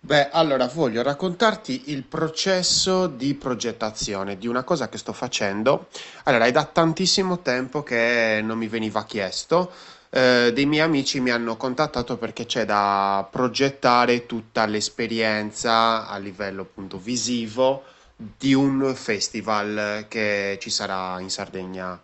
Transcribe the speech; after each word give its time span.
Beh, 0.00 0.30
allora 0.30 0.66
voglio 0.66 1.02
raccontarti 1.02 1.90
il 1.90 2.02
processo 2.04 3.06
di 3.08 3.34
progettazione 3.34 4.38
di 4.38 4.46
una 4.46 4.62
cosa 4.64 4.88
che 4.88 4.96
sto 4.96 5.12
facendo. 5.12 5.88
Allora, 6.24 6.46
è 6.46 6.50
da 6.52 6.64
tantissimo 6.64 7.40
tempo 7.40 7.82
che 7.82 8.40
non 8.42 8.58
mi 8.58 8.68
veniva 8.68 9.04
chiesto. 9.04 9.70
Eh, 10.10 10.52
dei 10.54 10.64
miei 10.66 10.82
amici 10.84 11.20
mi 11.20 11.30
hanno 11.30 11.56
contattato 11.56 12.16
perché 12.16 12.46
c'è 12.46 12.64
da 12.64 13.26
progettare 13.30 14.24
tutta 14.24 14.64
l'esperienza 14.66 16.06
a 16.08 16.16
livello 16.16 16.62
appunto 16.62 16.96
visivo 16.98 17.82
di 18.16 18.54
un 18.54 18.94
festival 18.94 20.06
che 20.08 20.58
ci 20.60 20.70
sarà 20.70 21.20
in 21.20 21.28
Sardegna 21.30 22.00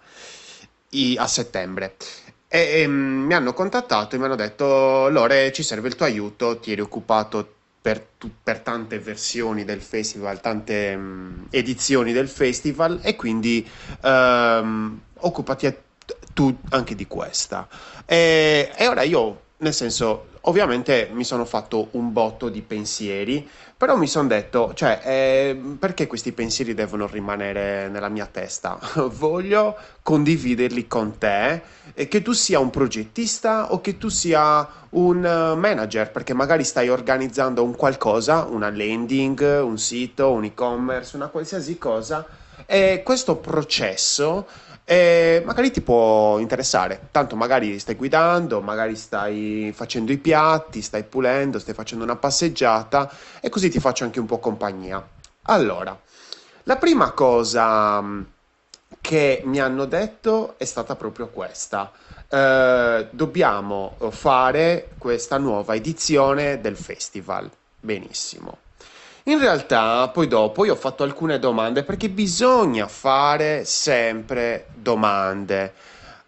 i- 0.90 1.16
a 1.18 1.26
settembre. 1.26 1.96
E, 2.48 2.82
e, 2.82 2.86
mm, 2.86 3.24
mi 3.26 3.34
hanno 3.34 3.52
contattato 3.52 4.14
e 4.14 4.18
mi 4.18 4.24
hanno 4.24 4.36
detto: 4.36 5.08
Lore, 5.08 5.52
ci 5.52 5.62
serve 5.62 5.88
il 5.88 5.96
tuo 5.96 6.06
aiuto, 6.06 6.58
ti 6.58 6.72
eri 6.72 6.80
occupato 6.80 7.52
per, 7.84 8.02
per 8.42 8.60
tante 8.60 8.98
versioni 8.98 9.62
del 9.62 9.82
festival, 9.82 10.40
tante 10.40 10.96
mm, 10.96 11.42
edizioni 11.50 12.14
del 12.14 12.28
festival, 12.30 13.00
e 13.02 13.14
quindi 13.14 13.68
ehm, 14.00 15.00
occupati 15.18 15.66
a- 15.66 15.76
tu 16.32 16.56
anche 16.70 16.94
di 16.94 17.06
questa. 17.06 17.68
E, 18.06 18.72
e 18.74 18.88
ora 18.88 19.02
io, 19.02 19.42
nel 19.58 19.74
senso, 19.74 20.28
ovviamente 20.46 21.08
mi 21.12 21.24
sono 21.24 21.44
fatto 21.44 21.88
un 21.92 22.12
botto 22.12 22.48
di 22.48 22.62
pensieri, 22.62 23.48
però 23.76 23.96
mi 23.96 24.06
sono 24.06 24.28
detto, 24.28 24.72
cioè, 24.74 25.00
eh, 25.04 25.60
perché 25.78 26.06
questi 26.06 26.32
pensieri 26.32 26.74
devono 26.74 27.06
rimanere 27.06 27.88
nella 27.88 28.08
mia 28.08 28.26
testa? 28.26 28.78
Voglio 29.12 29.76
condividerli 30.02 30.86
con 30.86 31.18
te, 31.18 31.62
che 32.08 32.22
tu 32.22 32.32
sia 32.32 32.58
un 32.58 32.70
progettista 32.70 33.72
o 33.72 33.80
che 33.80 33.98
tu 33.98 34.08
sia 34.08 34.66
un 34.90 35.24
eh, 35.24 35.54
manager, 35.56 36.10
perché 36.10 36.34
magari 36.34 36.64
stai 36.64 36.88
organizzando 36.88 37.62
un 37.62 37.74
qualcosa, 37.74 38.44
una 38.44 38.70
landing, 38.70 39.62
un 39.62 39.78
sito, 39.78 40.30
un 40.30 40.44
e-commerce, 40.44 41.16
una 41.16 41.28
qualsiasi 41.28 41.76
cosa, 41.76 42.26
e 42.66 43.02
questo 43.04 43.36
processo 43.36 44.46
e 44.84 45.42
magari 45.46 45.70
ti 45.70 45.80
può 45.80 46.38
interessare, 46.38 47.08
tanto 47.10 47.36
magari 47.36 47.78
stai 47.78 47.94
guidando, 47.94 48.60
magari 48.60 48.96
stai 48.96 49.72
facendo 49.74 50.12
i 50.12 50.18
piatti, 50.18 50.82
stai 50.82 51.04
pulendo, 51.04 51.58
stai 51.58 51.74
facendo 51.74 52.04
una 52.04 52.16
passeggiata 52.16 53.10
e 53.40 53.48
così 53.48 53.70
ti 53.70 53.80
faccio 53.80 54.04
anche 54.04 54.20
un 54.20 54.26
po' 54.26 54.38
compagnia. 54.38 55.02
Allora, 55.44 55.98
la 56.64 56.76
prima 56.76 57.12
cosa 57.12 58.00
mh, 58.00 58.26
che 59.00 59.42
mi 59.44 59.60
hanno 59.60 59.86
detto 59.86 60.54
è 60.58 60.64
stata 60.64 60.96
proprio 60.96 61.28
questa. 61.28 61.90
Eh, 62.28 63.08
dobbiamo 63.10 63.96
fare 64.10 64.90
questa 64.98 65.38
nuova 65.38 65.74
edizione 65.74 66.60
del 66.60 66.76
festival. 66.76 67.50
Benissimo. 67.80 68.63
In 69.26 69.38
realtà, 69.38 70.06
poi 70.08 70.28
dopo 70.28 70.66
io 70.66 70.74
ho 70.74 70.76
fatto 70.76 71.02
alcune 71.02 71.38
domande 71.38 71.82
perché 71.82 72.10
bisogna 72.10 72.86
fare 72.88 73.64
sempre 73.64 74.66
domande. 74.74 75.72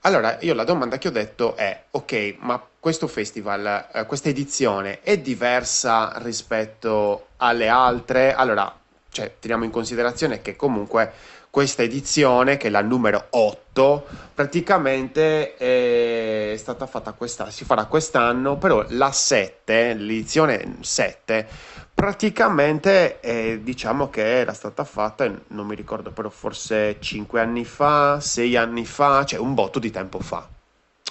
Allora, 0.01 0.39
io 0.41 0.55
la 0.55 0.65
domanda 0.65 0.97
che 0.97 1.09
ho 1.09 1.11
detto 1.11 1.57
è, 1.57 1.79
ok, 1.91 2.37
ma 2.39 2.59
questo 2.81 3.07
festival, 3.07 3.89
eh, 3.93 4.07
questa 4.07 4.31
edizione 4.31 5.01
è 5.03 5.19
diversa 5.19 6.15
rispetto 6.23 7.27
alle 7.37 7.69
altre? 7.69 8.33
Allora, 8.33 8.75
cioè, 9.11 9.35
teniamo 9.41 9.65
in 9.65 9.71
considerazione 9.71 10.41
che 10.41 10.57
comunque 10.57 11.13
questa 11.51 11.83
edizione, 11.83 12.57
che 12.57 12.69
è 12.69 12.71
la 12.71 12.83
numero 12.83 13.27
8, 13.31 14.07
praticamente 14.35 15.55
è 15.57 16.55
stata 16.57 16.87
fatta 16.87 17.13
questa, 17.13 17.51
si 17.51 17.65
farà 17.65 17.85
quest'anno, 17.85 18.57
però 18.57 18.85
la 18.89 19.13
7, 19.13 19.95
l'edizione 19.95 20.77
7, 20.81 21.49
praticamente 21.97 23.21
eh, 23.21 23.61
diciamo 23.63 24.11
che 24.11 24.41
era 24.41 24.53
stata 24.53 24.85
fatta, 24.85 25.25
non 25.49 25.67
mi 25.67 25.75
ricordo, 25.75 26.11
però 26.11 26.29
forse 26.29 26.99
5 27.01 27.41
anni 27.41 27.65
fa, 27.65 28.21
6 28.21 28.55
anni 28.55 28.85
fa, 28.85 29.25
cioè 29.25 29.41
un 29.41 29.55
botto 29.55 29.79
di 29.79 29.91
tempo 29.91 30.21
fa, 30.21 30.47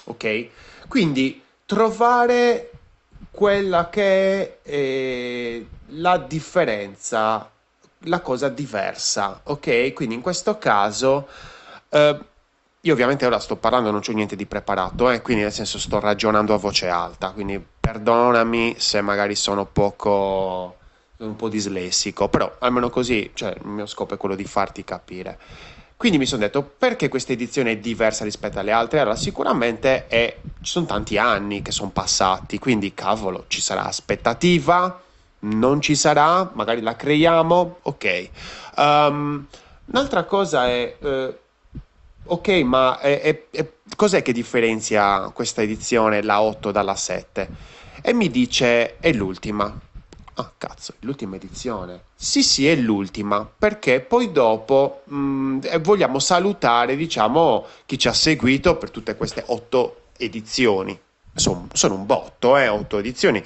ok? 0.04 0.48
Quindi 0.86 1.42
trovare 1.66 2.70
quella 3.32 3.88
che 3.88 4.60
è 4.62 4.70
eh, 4.70 5.66
la 5.86 6.18
differenza 6.18 7.50
la 8.04 8.20
cosa 8.20 8.48
diversa, 8.48 9.40
ok? 9.42 9.92
Quindi 9.92 10.14
in 10.14 10.20
questo 10.20 10.56
caso, 10.56 11.26
eh, 11.88 12.18
io 12.80 12.92
ovviamente 12.92 13.26
ora 13.26 13.40
sto 13.40 13.56
parlando, 13.56 13.90
non 13.90 14.02
c'ho 14.02 14.12
niente 14.12 14.36
di 14.36 14.46
preparato, 14.46 15.10
eh, 15.10 15.20
quindi 15.20 15.42
nel 15.42 15.52
senso 15.52 15.80
sto 15.80 15.98
ragionando 15.98 16.54
a 16.54 16.58
voce 16.58 16.86
alta, 16.86 17.30
quindi 17.32 17.60
perdonami 17.96 18.74
se 18.78 19.00
magari 19.00 19.34
sono 19.34 19.64
poco, 19.64 20.76
un 21.18 21.36
po' 21.36 21.48
dislessico, 21.48 22.28
però 22.28 22.56
almeno 22.58 22.90
così, 22.90 23.30
cioè, 23.34 23.54
il 23.58 23.66
mio 23.66 23.86
scopo 23.86 24.14
è 24.14 24.16
quello 24.18 24.34
di 24.34 24.44
farti 24.44 24.84
capire. 24.84 25.38
Quindi 25.96 26.18
mi 26.18 26.26
sono 26.26 26.42
detto 26.42 26.62
perché 26.62 27.08
questa 27.08 27.32
edizione 27.32 27.72
è 27.72 27.76
diversa 27.78 28.24
rispetto 28.24 28.58
alle 28.58 28.70
altre? 28.70 29.00
Allora, 29.00 29.16
sicuramente 29.16 30.08
è, 30.08 30.36
ci 30.60 30.70
sono 30.70 30.84
tanti 30.84 31.16
anni 31.16 31.62
che 31.62 31.72
sono 31.72 31.88
passati, 31.88 32.58
quindi 32.58 32.92
cavolo, 32.92 33.46
ci 33.48 33.62
sarà 33.62 33.84
aspettativa, 33.84 35.00
non 35.38 35.80
ci 35.80 35.94
sarà, 35.94 36.50
magari 36.52 36.82
la 36.82 36.96
creiamo, 36.96 37.78
ok. 37.80 38.28
Um, 38.76 39.46
un'altra 39.86 40.24
cosa 40.24 40.68
è, 40.68 40.96
eh, 41.00 41.38
ok, 42.24 42.48
ma 42.64 42.98
è, 42.98 43.46
è- 43.50 43.66
cos'è 43.96 44.20
che 44.20 44.32
differenzia 44.32 45.30
questa 45.32 45.62
edizione, 45.62 46.22
la 46.22 46.42
8 46.42 46.70
dalla 46.72 46.94
7? 46.94 47.74
E 48.02 48.12
mi 48.12 48.30
dice, 48.30 48.98
è 48.98 49.12
l'ultima. 49.12 49.80
Ah, 50.38 50.52
cazzo, 50.58 50.92
è 50.92 50.96
l'ultima 51.00 51.36
edizione. 51.36 52.02
Sì, 52.14 52.42
sì, 52.42 52.68
è 52.68 52.76
l'ultima, 52.76 53.48
perché 53.58 54.00
poi 54.00 54.32
dopo 54.32 55.02
mh, 55.04 55.60
eh, 55.62 55.78
vogliamo 55.78 56.18
salutare, 56.18 56.94
diciamo, 56.94 57.64
chi 57.86 57.98
ci 57.98 58.08
ha 58.08 58.12
seguito 58.12 58.76
per 58.76 58.90
tutte 58.90 59.16
queste 59.16 59.42
otto 59.46 60.02
edizioni. 60.18 60.98
Sono, 61.34 61.68
sono 61.72 61.94
un 61.94 62.06
botto, 62.06 62.56
eh, 62.56 62.68
otto 62.68 62.98
edizioni. 62.98 63.42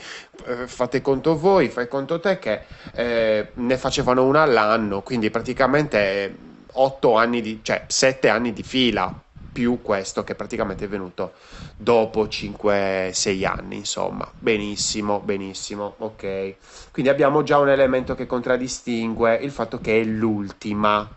Eh, 0.47 0.67
fate 0.67 1.01
conto 1.01 1.37
voi, 1.39 1.69
fai 1.69 1.89
conto 1.89 2.21
te 2.21 2.39
che 2.39 2.63
eh, 2.95 3.51
ne 3.53 3.77
facevano 3.79 4.25
una 4.25 4.43
all'anno, 4.43 5.03
quindi 5.03 5.31
praticamente 5.31 6.37
otto 6.73 7.17
anni 7.17 7.41
di, 7.41 7.61
cioè 7.63 7.85
sette 7.89 8.29
anni 8.29 8.53
di 8.53 8.63
fila, 8.63 9.13
più 9.53 9.81
questo 9.83 10.25
che 10.25 10.35
praticamente 10.35 10.85
è 10.85 10.89
venuto 10.89 11.33
dopo 11.77 12.27
5-6 12.27 13.47
anni, 13.47 13.77
insomma. 13.77 14.31
Benissimo, 14.39 15.21
benissimo, 15.21 15.95
ok. 15.99 16.55
Quindi 16.91 17.11
abbiamo 17.11 17.43
già 17.43 17.59
un 17.59 17.69
elemento 17.69 18.15
che 18.15 18.27
contraddistingue 18.27 19.37
il 19.37 19.51
fatto 19.51 19.81
che 19.81 20.01
è 20.01 20.05
l'ultima. 20.05 21.09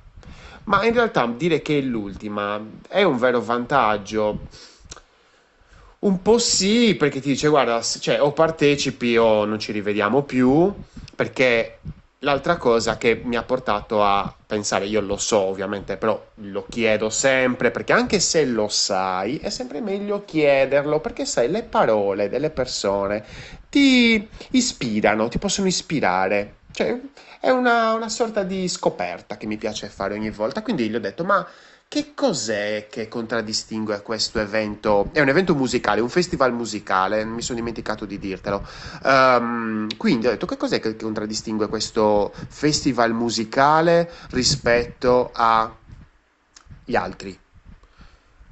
Ma 0.66 0.85
in 0.85 0.94
realtà 0.94 1.25
dire 1.27 1.61
che 1.61 1.79
è 1.79 1.81
l'ultima 1.81 2.61
è 2.88 3.03
un 3.03 3.17
vero 3.17 3.41
vantaggio. 3.41 4.47
Un 6.00 6.21
po' 6.21 6.38
sì, 6.38 6.95
perché 6.95 7.21
ti 7.21 7.29
dice, 7.29 7.47
guarda, 7.47 7.81
cioè, 7.81 8.21
o 8.21 8.33
partecipi 8.33 9.15
o 9.15 9.45
non 9.45 9.57
ci 9.57 9.71
rivediamo 9.71 10.23
più, 10.23 10.73
perché 11.15 11.79
l'altra 12.23 12.57
cosa 12.57 12.97
che 12.97 13.22
mi 13.23 13.35
ha 13.35 13.44
portato 13.44 14.03
a 14.03 14.34
pensare, 14.45 14.85
io 14.85 15.01
lo 15.01 15.17
so 15.17 15.39
ovviamente, 15.39 15.97
però 15.97 16.22
lo 16.35 16.66
chiedo 16.67 17.09
sempre, 17.09 17.69
perché 17.72 17.94
anche 17.94 18.19
se 18.19 18.45
lo 18.45 18.67
sai, 18.67 19.38
è 19.38 19.50
sempre 19.50 19.81
meglio 19.81 20.23
chiederlo, 20.25 21.00
perché 21.00 21.25
sai, 21.25 21.50
le 21.50 21.63
parole 21.63 22.29
delle 22.29 22.50
persone 22.50 23.23
ti 23.69 24.28
ispirano, 24.51 25.28
ti 25.28 25.38
possono 25.38 25.67
ispirare. 25.67 26.56
Cioè, 26.72 27.00
è 27.39 27.50
una, 27.50 27.94
una 27.94 28.09
sorta 28.09 28.44
di 28.44 28.67
scoperta 28.67 29.38
che 29.38 29.45
mi 29.45 29.57
piace 29.57 29.88
fare 29.88 30.16
ogni 30.16 30.29
volta. 30.29 30.62
Quindi 30.62 30.89
gli 30.89 30.95
ho 30.95 31.00
detto, 31.00 31.23
ma 31.23 31.45
che 31.94 32.16
cos'è 32.16 32.88
che 32.90 33.08
contraddistingue 33.08 34.02
questo 34.02 34.40
evento? 34.40 35.09
È 35.12 35.22
un 35.22 35.30
evento 35.30 35.54
musicale, 35.54 36.02
un 36.02 36.09
festival 36.09 36.52
musicale, 36.52 37.24
mi 37.24 37.44
sono 37.44 37.59
dimenticato 37.59 38.06
di 38.06 38.18
dirtelo. 38.18 38.66
Ehm, 39.04 39.96
quindi 39.96 40.26
ho 40.26 40.31
detto, 40.31 40.48
che 40.48 40.58
cos'è 40.58 40.80
che 40.80 40.96
contraddistingue 40.96 41.68
questo 41.68 42.34
festival 42.48 43.13
musicale 43.13 44.10
rispetto 44.31 45.30
agli 45.34 46.95
altri? 46.95 47.43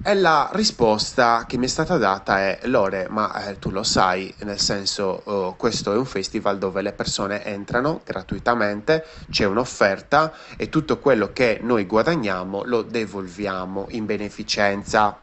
E 0.04 0.16
la 0.16 0.50
risposta 0.54 1.46
che 1.48 1.58
mi 1.58 1.66
è 1.66 1.70
stata 1.70 1.98
data 1.98 2.40
è: 2.40 2.62
Lore, 2.64 3.08
ma 3.08 3.46
eh, 3.46 3.60
tu 3.60 3.70
lo 3.70 3.84
sai, 3.84 4.34
nel 4.40 4.60
senso, 4.60 5.22
oh, 5.26 5.56
questo 5.56 5.94
è 5.94 5.96
un 5.96 6.06
festival 6.06 6.58
dove 6.58 6.82
le 6.82 6.92
persone 6.92 7.46
entrano 7.46 8.02
gratuitamente, 8.04 9.06
c'è 9.30 9.46
un'offerta 9.46 10.34
e 10.58 10.70
tutto 10.70 10.98
quello 10.98 11.32
che 11.32 11.60
noi 11.62 11.86
guadagniamo 11.86 12.64
lo 12.64 12.82
devolviamo 12.82 13.88
in 13.92 14.08
beneficenza. 14.08 15.22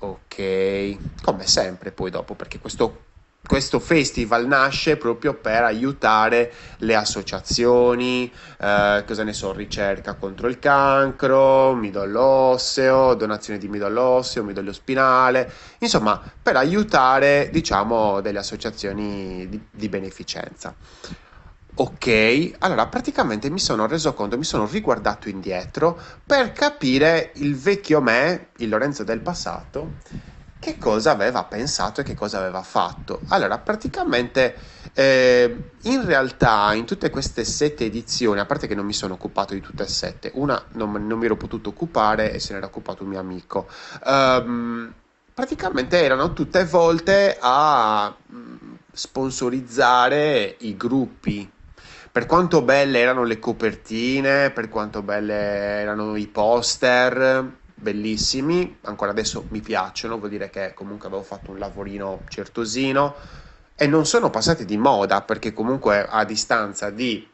Ok, 0.00 0.96
come 1.22 1.46
sempre, 1.46 1.90
poi 1.90 2.10
dopo, 2.10 2.34
perché 2.34 2.58
questo 2.58 3.09
questo 3.50 3.80
festival 3.80 4.46
nasce 4.46 4.96
proprio 4.96 5.34
per 5.34 5.64
aiutare 5.64 6.52
le 6.78 6.94
associazioni, 6.94 8.30
eh, 8.60 9.02
cosa 9.04 9.24
ne 9.24 9.32
so, 9.32 9.50
ricerca 9.50 10.14
contro 10.14 10.46
il 10.46 10.60
cancro, 10.60 11.74
midollo 11.74 12.22
osseo, 12.22 13.14
donazione 13.14 13.58
di 13.58 13.66
midollo 13.66 14.02
osseo, 14.02 14.44
midollo 14.44 14.72
spinale, 14.72 15.52
insomma, 15.78 16.22
per 16.40 16.54
aiutare, 16.54 17.48
diciamo, 17.50 18.20
delle 18.20 18.38
associazioni 18.38 19.48
di, 19.48 19.60
di 19.68 19.88
beneficenza. 19.88 20.72
Ok, 21.74 22.52
allora 22.60 22.86
praticamente 22.86 23.50
mi 23.50 23.58
sono 23.58 23.88
reso 23.88 24.14
conto, 24.14 24.38
mi 24.38 24.44
sono 24.44 24.68
riguardato 24.70 25.28
indietro 25.28 25.98
per 26.24 26.52
capire 26.52 27.32
il 27.34 27.56
vecchio 27.56 28.00
me, 28.00 28.50
il 28.58 28.68
Lorenzo 28.68 29.02
del 29.02 29.18
passato, 29.18 29.94
che 30.60 30.76
cosa 30.78 31.10
aveva 31.10 31.42
pensato 31.44 32.02
e 32.02 32.04
che 32.04 32.14
cosa 32.14 32.38
aveva 32.38 32.62
fatto. 32.62 33.22
Allora, 33.28 33.58
praticamente, 33.58 34.54
eh, 34.92 35.56
in 35.82 36.04
realtà, 36.04 36.72
in 36.74 36.84
tutte 36.84 37.08
queste 37.08 37.44
sette 37.44 37.86
edizioni, 37.86 38.38
a 38.38 38.44
parte 38.44 38.66
che 38.66 38.74
non 38.74 38.84
mi 38.84 38.92
sono 38.92 39.14
occupato 39.14 39.54
di 39.54 39.60
tutte 39.60 39.84
e 39.84 39.88
sette, 39.88 40.30
una 40.34 40.62
non, 40.72 40.92
non 41.06 41.18
mi 41.18 41.24
ero 41.24 41.36
potuto 41.36 41.70
occupare 41.70 42.32
e 42.32 42.38
se 42.38 42.52
ne 42.52 42.58
era 42.58 42.66
occupato 42.66 43.02
un 43.02 43.08
mio 43.08 43.18
amico. 43.18 43.68
Um, 44.04 44.92
praticamente 45.32 46.02
erano 46.02 46.34
tutte 46.34 46.64
volte 46.66 47.38
a 47.40 48.14
mm, 48.32 48.74
sponsorizzare 48.92 50.56
i 50.60 50.76
gruppi 50.76 51.50
per 52.12 52.26
quanto 52.26 52.62
belle 52.62 52.98
erano 52.98 53.22
le 53.22 53.38
copertine, 53.38 54.50
per 54.50 54.68
quanto 54.68 55.00
belle 55.00 55.32
erano 55.32 56.16
i 56.16 56.26
poster, 56.26 57.58
bellissimi, 57.80 58.78
ancora 58.82 59.10
adesso 59.10 59.46
mi 59.48 59.60
piacciono, 59.60 60.18
vuol 60.18 60.30
dire 60.30 60.50
che 60.50 60.74
comunque 60.74 61.08
avevo 61.08 61.22
fatto 61.22 61.50
un 61.50 61.58
lavorino 61.58 62.22
certosino 62.28 63.14
e 63.74 63.86
non 63.86 64.04
sono 64.04 64.28
passati 64.28 64.64
di 64.64 64.76
moda 64.76 65.22
perché 65.22 65.52
comunque 65.52 66.06
a 66.06 66.24
distanza 66.24 66.90
di 66.90 67.26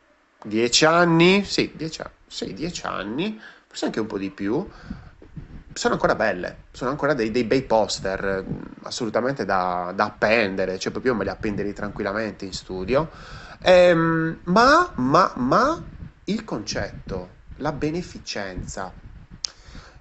dieci 0.45 0.85
anni, 0.85 1.45
sì, 1.45 1.73
dieci, 1.75 2.03
sì, 2.27 2.55
dieci 2.55 2.87
anni, 2.87 3.41
forse 3.67 3.87
anche 3.87 4.01
un 4.01 4.07
po' 4.07 4.19
di 4.19 4.31
più, 4.31 4.67
sono 5.73 5.95
ancora 5.95 6.15
belle, 6.15 6.59
sono 6.71 6.91
ancora 6.91 7.13
dei, 7.15 7.31
dei 7.31 7.45
bei 7.45 7.63
poster 7.63 8.45
assolutamente 8.85 9.45
da, 9.45 9.93
da, 9.95 10.05
appendere, 10.05 10.79
cioè 10.79 10.93
proprio 10.93 11.15
me 11.15 11.25
li 11.25 11.31
appenderei 11.31 11.73
tranquillamente 11.73 12.45
in 12.45 12.53
studio. 12.53 13.11
Ehm, 13.61 14.41
ma, 14.45 14.93
ma, 14.95 15.33
ma 15.37 15.85
il 16.25 16.45
concetto, 16.45 17.31
la 17.57 17.73
beneficenza, 17.73 18.93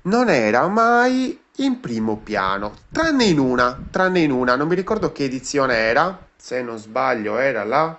non 0.06 0.30
era 0.30 0.68
mai 0.68 1.40
in 1.57 1.80
primo 1.80 2.18
piano, 2.18 2.74
tranne 2.92 3.25
in 3.25 3.40
una, 3.40 3.80
tranne 3.90 4.19
in 4.19 4.31
una, 4.31 4.56
non 4.56 4.68
mi 4.68 4.75
ricordo 4.75 5.12
che 5.12 5.24
edizione 5.24 5.75
era, 5.75 6.28
se 6.36 6.62
non 6.62 6.78
sbaglio 6.78 7.38
era 7.38 7.63
la, 7.63 7.98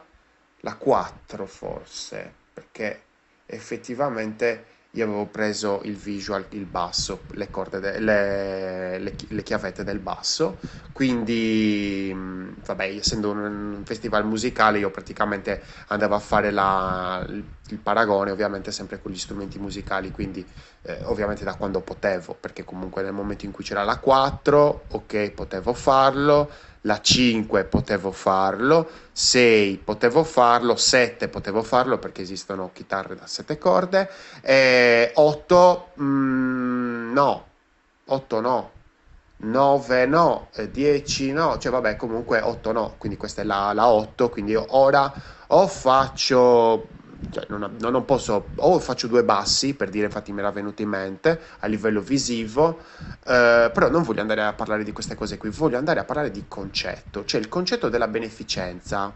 la 0.61 0.75
4 0.75 1.47
forse, 1.47 2.32
perché 2.53 3.03
effettivamente 3.47 4.64
io 4.96 5.04
avevo 5.04 5.26
preso 5.26 5.81
il 5.84 5.94
visual, 5.94 6.46
il 6.50 6.64
basso, 6.64 7.20
le, 7.32 7.50
corde 7.50 7.81
de, 7.81 8.00
le, 8.00 8.98
le, 8.98 9.14
le, 9.28 9.43
chiavette 9.43 9.84
del 9.84 9.98
basso, 9.98 10.58
quindi 10.93 12.10
mm, 12.14 12.48
vabbè, 12.64 12.84
essendo 12.87 13.31
un 13.31 13.82
festival 13.84 14.25
musicale 14.25 14.78
io 14.78 14.90
praticamente 14.90 15.62
andavo 15.88 16.14
a 16.14 16.19
fare 16.19 16.50
la, 16.50 17.25
il, 17.28 17.44
il, 17.69 17.78
paragone 17.78 18.31
ovviamente 18.31 18.72
sempre 18.72 19.00
con 19.00 19.12
gli 19.12 19.19
strumenti 19.19 19.58
musicali, 19.58 20.10
quindi 20.10 20.44
eh, 20.82 21.00
ovviamente 21.04 21.44
da 21.44 21.54
quando 21.56 21.81
potevo, 21.81 22.34
perché 22.38 22.64
comunque 22.64 23.02
nel 23.02 23.12
momento 23.12 23.44
in 23.44 23.50
cui 23.52 23.64
c'era 23.64 23.84
la 23.84 23.98
4, 23.98 24.84
ok, 24.88 25.31
potevo 25.32 25.75
farlo, 25.75 26.50
la 26.87 27.00
5 27.00 27.65
potevo 27.65 28.12
farlo, 28.12 28.88
6 29.12 29.79
potevo 29.85 30.23
farlo, 30.25 30.77
7 30.77 31.29
potevo 31.29 31.62
farlo 31.62 31.99
perché 31.99 32.23
esistono 32.23 32.71
chitarre 32.73 33.17
da 33.17 33.27
7 33.27 33.59
corde, 33.59 34.09
e 34.41 35.11
8 35.12 35.88
mm, 36.00 37.12
no, 37.12 37.47
8 38.06 38.41
no, 38.41 38.71
9 39.38 40.06
no, 40.06 40.49
10 40.71 41.33
no, 41.33 41.59
cioè 41.59 41.73
vabbè 41.73 41.97
comunque 41.97 42.41
8 42.41 42.73
no, 42.73 42.94
quindi 42.99 43.19
questa 43.19 43.43
è 43.43 43.44
la, 43.44 43.73
la 43.75 43.89
8, 43.89 44.31
quindi 44.31 44.55
ora 44.55 45.12
o 45.49 45.67
faccio 45.67 46.87
cioè 47.31 47.45
non, 47.49 47.77
non, 47.79 48.05
posso, 48.05 48.51
o 48.55 48.79
faccio 48.79 49.07
due 49.07 49.25
bassi 49.25 49.75
per 49.75 49.91
dire, 49.91 50.07
infatti 50.07 50.33
mi 50.33 50.41
era 50.41 50.51
venuto 50.51 50.83
in 50.83 50.89
mente 50.89 51.41
a 51.61 51.67
livello 51.67 52.01
visivo, 52.01 52.79
eh, 53.25 53.71
però 53.73 53.89
non 53.91 54.03
voglio 54.03 54.21
andare 54.21 54.43
a 54.43 54.53
parlare 54.53 54.85
di 54.85 54.93
queste 54.93 55.15
cose 55.15 55.37
qui, 55.37 55.51
voglio 55.51 55.79
andare 55.79 56.01
a 56.01 56.05
parlare 56.05 56.31
di 56.31 56.45
concetto, 56.49 57.25
cioè 57.25 57.41
il 57.41 57.49
concetto 57.49 57.89
della 57.89 58.09
beneficenza 58.09 59.13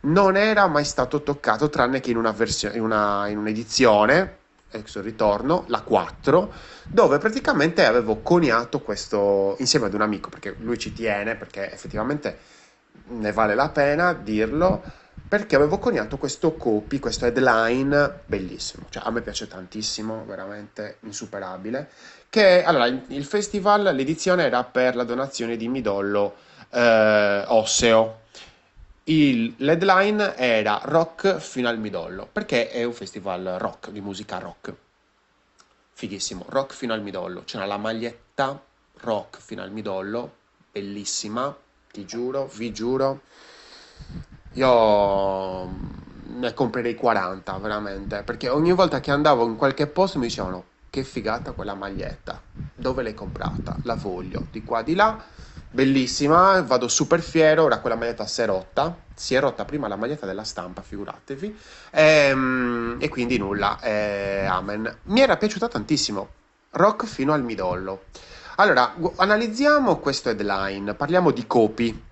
non 0.00 0.36
era 0.36 0.66
mai 0.68 0.84
stato 0.84 1.22
toccato 1.22 1.68
tranne 1.68 2.00
che 2.00 2.10
in 2.10 2.16
una 2.16 2.32
versione, 2.32 2.76
in, 2.76 2.82
una, 2.82 3.26
in 3.28 3.38
un'edizione, 3.38 4.36
ex 4.70 5.00
ritorno, 5.00 5.64
la 5.68 5.80
4, 5.80 6.52
dove 6.90 7.18
praticamente 7.18 7.84
avevo 7.84 8.20
coniato 8.20 8.80
questo 8.80 9.56
insieme 9.58 9.86
ad 9.86 9.94
un 9.94 10.02
amico, 10.02 10.28
perché 10.28 10.54
lui 10.58 10.78
ci 10.78 10.92
tiene, 10.92 11.34
perché 11.34 11.72
effettivamente 11.72 12.38
ne 13.08 13.32
vale 13.32 13.54
la 13.54 13.68
pena 13.70 14.12
dirlo 14.12 14.82
perché 15.28 15.56
avevo 15.56 15.78
coniato 15.78 16.16
questo 16.16 16.54
copy, 16.54 16.98
questo 16.98 17.26
headline 17.26 18.20
bellissimo, 18.24 18.86
cioè 18.88 19.02
a 19.04 19.10
me 19.10 19.20
piace 19.20 19.46
tantissimo, 19.46 20.24
veramente 20.24 20.96
insuperabile, 21.00 21.90
che 22.30 22.64
allora 22.64 22.86
il 22.86 23.24
festival, 23.24 23.94
l'edizione 23.94 24.44
era 24.44 24.64
per 24.64 24.96
la 24.96 25.04
donazione 25.04 25.58
di 25.58 25.68
midollo 25.68 26.36
eh, 26.70 27.44
osseo, 27.46 28.20
il 29.04 29.54
headline 29.58 30.34
era 30.36 30.80
rock 30.84 31.36
fino 31.36 31.68
al 31.68 31.78
midollo, 31.78 32.26
perché 32.30 32.70
è 32.70 32.84
un 32.84 32.94
festival 32.94 33.56
rock, 33.58 33.90
di 33.90 34.00
musica 34.00 34.38
rock, 34.38 34.72
fighissimo, 35.92 36.46
rock 36.48 36.72
fino 36.74 36.94
al 36.94 37.02
midollo, 37.02 37.42
c'era 37.44 37.66
la 37.66 37.76
maglietta 37.76 38.58
rock 39.00 39.40
fino 39.40 39.62
al 39.62 39.72
midollo, 39.72 40.36
bellissima, 40.72 41.54
ti 41.90 42.06
giuro, 42.06 42.50
vi 42.54 42.72
giuro, 42.72 43.20
io 44.52 45.70
ne 46.38 46.54
comprerei 46.54 46.94
40 46.94 47.58
veramente, 47.58 48.22
perché 48.22 48.48
ogni 48.48 48.72
volta 48.72 49.00
che 49.00 49.10
andavo 49.10 49.44
in 49.46 49.56
qualche 49.56 49.86
posto 49.86 50.18
mi 50.18 50.26
dicevano 50.26 50.64
che 50.90 51.04
figata 51.04 51.52
quella 51.52 51.74
maglietta, 51.74 52.40
dove 52.74 53.02
l'hai 53.02 53.14
comprata? 53.14 53.76
La 53.82 53.94
voglio, 53.94 54.46
di 54.50 54.64
qua, 54.64 54.82
di 54.82 54.94
là, 54.94 55.22
bellissima, 55.70 56.62
vado 56.62 56.88
super 56.88 57.20
fiero, 57.20 57.64
ora 57.64 57.78
quella 57.78 57.96
maglietta 57.96 58.26
si 58.26 58.40
è 58.40 58.46
rotta, 58.46 58.96
si 59.14 59.34
è 59.34 59.40
rotta 59.40 59.64
prima 59.64 59.88
la 59.88 59.96
maglietta 59.96 60.26
della 60.26 60.44
stampa, 60.44 60.80
figuratevi, 60.82 61.58
e, 61.90 62.02
ehm, 62.02 62.96
e 63.00 63.08
quindi 63.08 63.36
nulla, 63.36 63.78
e, 63.80 64.46
amen. 64.48 64.98
Mi 65.04 65.20
era 65.20 65.36
piaciuta 65.36 65.68
tantissimo, 65.68 66.28
rock 66.70 67.06
fino 67.06 67.32
al 67.32 67.42
midollo. 67.42 68.04
Allora, 68.56 68.94
analizziamo 69.16 69.98
questo 69.98 70.30
headline, 70.30 70.94
parliamo 70.94 71.30
di 71.30 71.46
copy, 71.46 72.06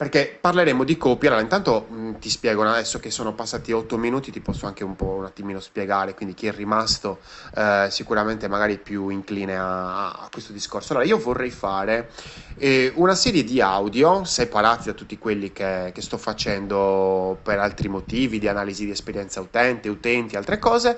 perché 0.00 0.38
parleremo 0.40 0.82
di 0.82 0.96
copia. 0.96 1.28
Allora, 1.28 1.42
intanto 1.42 1.86
mh, 1.90 1.94
mm, 1.94 2.14
ti 2.14 2.30
spiego 2.30 2.62
adesso 2.62 2.98
che 2.98 3.10
sono 3.10 3.34
passati 3.34 3.70
8 3.70 3.98
minuti, 3.98 4.30
ti 4.30 4.40
posso 4.40 4.64
anche 4.64 4.82
un 4.82 4.96
po' 4.96 5.10
un 5.10 5.26
attimino 5.26 5.60
spiegare, 5.60 6.14
quindi 6.14 6.34
chi 6.34 6.46
è 6.46 6.52
rimasto 6.54 7.18
eh, 7.54 7.88
sicuramente 7.90 8.48
magari 8.48 8.78
più 8.78 9.10
incline 9.10 9.58
a, 9.58 10.12
a, 10.12 10.28
questo 10.32 10.54
discorso. 10.54 10.94
Allora, 10.94 11.06
io 11.06 11.18
vorrei 11.18 11.50
fare 11.50 12.08
eh, 12.56 12.90
una 12.94 13.14
serie 13.14 13.44
di 13.44 13.60
audio 13.60 14.24
separati 14.24 14.86
da 14.86 14.94
tutti 14.94 15.18
quelli 15.18 15.52
che, 15.52 15.90
che 15.92 16.00
sto 16.00 16.16
facendo 16.16 17.38
per 17.42 17.58
altri 17.58 17.88
motivi, 17.88 18.38
di 18.38 18.48
analisi 18.48 18.86
di 18.86 18.92
esperienza 18.92 19.42
utente, 19.42 19.90
utenti, 19.90 20.34
altre 20.34 20.58
cose, 20.58 20.96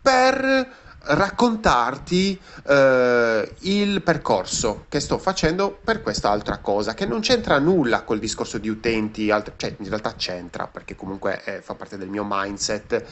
per 0.00 0.83
raccontarti 1.06 2.40
eh, 2.66 3.52
il 3.60 4.02
percorso 4.02 4.86
che 4.88 5.00
sto 5.00 5.18
facendo 5.18 5.78
per 5.82 6.02
questa 6.02 6.30
altra 6.30 6.58
cosa 6.58 6.94
che 6.94 7.06
non 7.06 7.20
c'entra 7.20 7.58
nulla 7.58 8.02
col 8.02 8.18
discorso 8.18 8.58
di 8.58 8.68
utenti, 8.68 9.30
alt- 9.30 9.52
cioè 9.56 9.74
in 9.78 9.88
realtà 9.88 10.14
c'entra 10.14 10.66
perché 10.66 10.96
comunque 10.96 11.42
eh, 11.44 11.60
fa 11.60 11.74
parte 11.74 11.98
del 11.98 12.08
mio 12.08 12.24
mindset, 12.26 13.04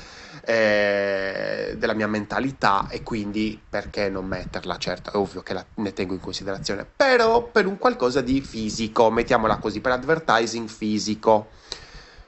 eh, 0.44 1.74
della 1.76 1.94
mia 1.94 2.08
mentalità 2.08 2.88
e 2.88 3.02
quindi 3.02 3.60
perché 3.68 4.08
non 4.08 4.26
metterla? 4.26 4.76
Certo, 4.78 5.12
è 5.12 5.16
ovvio 5.16 5.42
che 5.42 5.52
la, 5.52 5.64
ne 5.74 5.92
tengo 5.92 6.14
in 6.14 6.20
considerazione, 6.20 6.84
però 6.84 7.42
per 7.42 7.66
un 7.66 7.78
qualcosa 7.78 8.20
di 8.20 8.40
fisico, 8.40 9.10
mettiamola 9.10 9.56
così, 9.56 9.80
per 9.80 9.92
advertising 9.92 10.68
fisico. 10.68 11.50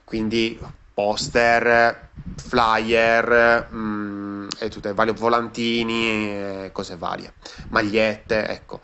Quindi 0.04 0.60
poster, 0.94 2.10
flyer 2.36 3.66
mh, 3.70 3.76
mm, 3.76 4.13
e 4.58 4.68
tutte 4.68 4.94
varie 4.94 5.12
volantini 5.12 6.70
cose 6.72 6.96
varie, 6.96 7.34
magliette, 7.68 8.48
ecco. 8.48 8.80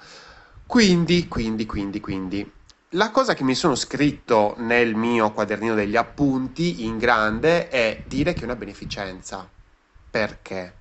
Quindi, 0.67 1.27
quindi, 1.29 1.67
quindi, 1.67 2.01
quindi 2.01 2.53
la 2.95 3.11
cosa 3.11 3.35
che 3.35 3.45
mi 3.45 3.55
sono 3.55 3.77
scritto 3.77 4.55
nel 4.59 4.95
mio 4.95 5.33
quadernino 5.33 5.75
degli 5.75 5.97
appunti 5.97 6.85
in 6.85 6.99
grande 6.99 7.69
è 7.69 8.03
dire 8.07 8.33
che 8.33 8.41
è 8.41 8.45
una 8.45 8.57
beneficenza. 8.57 9.49
Perché? 10.11 10.75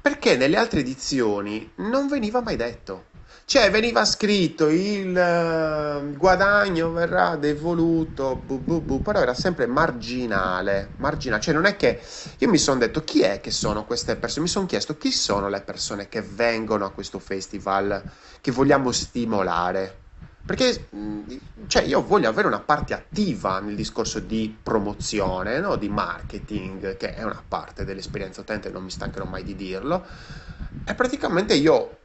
Perché 0.00 0.36
nelle 0.36 0.58
altre 0.58 0.80
edizioni 0.80 1.70
non 1.76 2.08
veniva 2.08 2.42
mai 2.42 2.56
detto. 2.56 3.15
Cioè, 3.48 3.70
veniva 3.70 4.04
scritto 4.04 4.66
il 4.68 5.16
eh, 5.16 6.16
guadagno 6.16 6.90
verrà 6.90 7.36
devoluto, 7.36 8.42
bu, 8.44 8.58
bu, 8.58 8.80
bu, 8.82 9.02
però 9.02 9.20
era 9.20 9.34
sempre 9.34 9.66
marginale, 9.66 10.90
marginale. 10.96 11.40
Cioè, 11.40 11.54
non 11.54 11.64
è 11.64 11.76
che 11.76 12.00
io 12.38 12.48
mi 12.48 12.58
sono 12.58 12.80
detto 12.80 13.04
chi 13.04 13.20
è 13.20 13.40
che 13.40 13.52
sono 13.52 13.84
queste 13.84 14.16
persone? 14.16 14.46
Mi 14.46 14.50
sono 14.50 14.66
chiesto 14.66 14.98
chi 14.98 15.12
sono 15.12 15.48
le 15.48 15.60
persone 15.60 16.08
che 16.08 16.22
vengono 16.22 16.86
a 16.86 16.90
questo 16.90 17.20
festival 17.20 18.02
che 18.40 18.50
vogliamo 18.50 18.90
stimolare. 18.90 19.96
Perché 20.44 20.88
cioè, 21.68 21.82
io 21.82 22.02
voglio 22.02 22.28
avere 22.28 22.48
una 22.48 22.58
parte 22.58 22.94
attiva 22.94 23.60
nel 23.60 23.76
discorso 23.76 24.18
di 24.18 24.56
promozione, 24.60 25.60
no? 25.60 25.76
di 25.76 25.88
marketing, 25.88 26.96
che 26.96 27.14
è 27.14 27.22
una 27.22 27.44
parte 27.46 27.84
dell'esperienza 27.84 28.40
utente, 28.40 28.70
non 28.70 28.82
mi 28.82 28.90
stancherò 28.90 29.24
mai 29.24 29.44
di 29.44 29.54
dirlo. 29.54 30.04
E 30.84 30.94
praticamente 30.96 31.54
io 31.54 31.98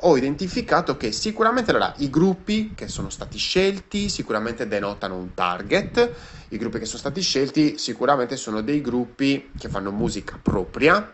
ho 0.00 0.16
identificato 0.16 0.96
che 0.96 1.10
sicuramente 1.10 1.70
allora, 1.70 1.92
i 1.98 2.10
gruppi 2.10 2.74
che 2.74 2.88
sono 2.88 3.08
stati 3.08 3.38
scelti 3.38 4.08
sicuramente 4.08 4.68
denotano 4.68 5.16
un 5.16 5.32
target, 5.32 6.12
i 6.48 6.58
gruppi 6.58 6.78
che 6.78 6.84
sono 6.84 6.98
stati 6.98 7.20
scelti 7.22 7.78
sicuramente 7.78 8.36
sono 8.36 8.60
dei 8.60 8.80
gruppi 8.80 9.52
che 9.56 9.68
fanno 9.68 9.90
musica 9.90 10.38
propria, 10.40 11.12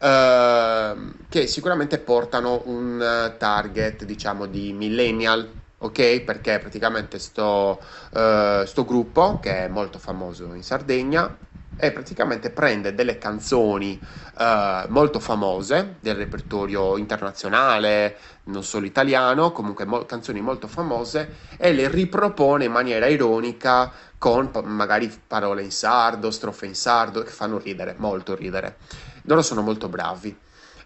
eh, 0.00 0.94
che 1.28 1.46
sicuramente 1.46 1.98
portano 1.98 2.62
un 2.64 3.34
target 3.38 4.04
diciamo 4.04 4.46
di 4.46 4.72
millennial, 4.72 5.48
ok? 5.78 6.20
Perché 6.22 6.58
praticamente 6.58 7.18
sto, 7.18 7.80
uh, 8.10 8.64
sto 8.64 8.84
gruppo, 8.84 9.38
che 9.38 9.64
è 9.64 9.68
molto 9.68 9.98
famoso 9.98 10.52
in 10.54 10.62
Sardegna, 10.64 11.36
e 11.80 11.92
praticamente 11.92 12.50
prende 12.50 12.92
delle 12.92 13.18
canzoni 13.18 14.02
uh, 14.38 14.90
molto 14.90 15.20
famose 15.20 15.94
del 16.00 16.16
repertorio 16.16 16.96
internazionale, 16.96 18.16
non 18.44 18.64
solo 18.64 18.84
italiano, 18.84 19.52
comunque 19.52 19.84
mo- 19.84 20.04
canzoni 20.04 20.40
molto 20.40 20.66
famose, 20.66 21.36
e 21.56 21.72
le 21.72 21.88
ripropone 21.88 22.64
in 22.64 22.72
maniera 22.72 23.06
ironica 23.06 23.92
con 24.18 24.50
magari 24.64 25.08
parole 25.24 25.62
in 25.62 25.70
sardo, 25.70 26.32
strofe 26.32 26.66
in 26.66 26.74
sardo, 26.74 27.22
che 27.22 27.30
fanno 27.30 27.58
ridere, 27.58 27.94
molto 27.96 28.34
ridere. 28.34 28.78
Loro 29.22 29.42
sono 29.42 29.62
molto 29.62 29.88
bravi. 29.88 30.36